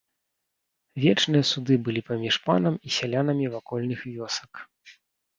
[1.03, 4.51] Вечныя суды былі паміж панам і сялянамі вакольных вёсак.